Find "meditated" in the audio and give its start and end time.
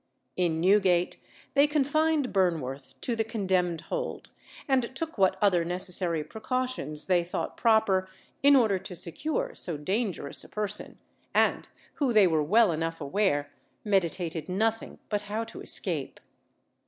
13.85-14.49